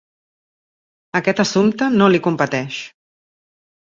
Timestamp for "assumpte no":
1.43-2.09